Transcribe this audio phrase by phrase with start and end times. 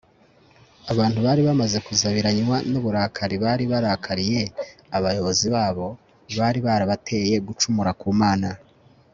[0.91, 4.41] Abantu bari bamaze kuzabiranywa nuburakari bari barakariye
[4.97, 5.87] abayobozi babo
[6.39, 8.49] bari barabateye gucumura ku Mana